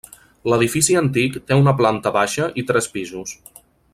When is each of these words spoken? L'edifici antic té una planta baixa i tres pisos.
L'edifici 0.51 0.97
antic 1.01 1.37
té 1.51 1.59
una 1.65 1.75
planta 1.83 2.15
baixa 2.17 2.49
i 2.63 2.65
tres 2.71 2.91
pisos. 2.97 3.37